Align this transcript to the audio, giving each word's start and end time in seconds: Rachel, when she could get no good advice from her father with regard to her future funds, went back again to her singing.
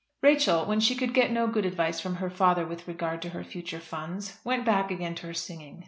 Rachel, 0.23 0.65
when 0.65 0.79
she 0.79 0.95
could 0.95 1.13
get 1.13 1.29
no 1.31 1.45
good 1.45 1.63
advice 1.63 1.99
from 2.01 2.15
her 2.15 2.31
father 2.31 2.65
with 2.65 2.87
regard 2.87 3.21
to 3.21 3.29
her 3.29 3.43
future 3.43 3.79
funds, 3.79 4.39
went 4.43 4.65
back 4.65 4.89
again 4.89 5.13
to 5.13 5.27
her 5.27 5.33
singing. 5.35 5.79